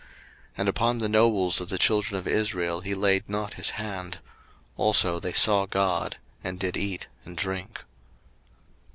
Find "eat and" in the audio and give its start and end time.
6.75-7.37